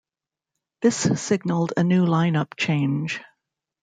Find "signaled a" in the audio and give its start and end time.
0.97-1.83